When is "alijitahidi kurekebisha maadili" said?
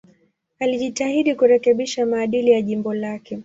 0.59-2.51